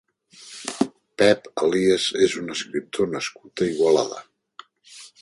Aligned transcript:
Pep 1.23 1.51
Elías 1.67 2.07
és 2.29 2.35
un 2.41 2.51
escriptor 2.57 3.15
nascut 3.15 3.67
a 3.67 3.71
Igualada. 3.75 4.29